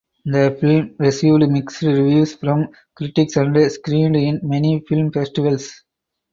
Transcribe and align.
The 0.25 0.57
film 0.59 0.95
received 0.97 1.47
mixed 1.47 1.83
reviews 1.83 2.33
from 2.33 2.69
critics 2.95 3.37
and 3.37 3.71
screened 3.71 4.15
in 4.15 4.39
many 4.41 4.83
film 4.89 5.11
festivals. 5.11 5.83